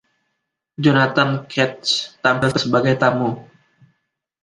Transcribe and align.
Jonathan 0.83 1.31
Katz 1.53 1.89
tampil 2.25 2.51
sebagai 2.63 2.95
tamu. 3.03 3.29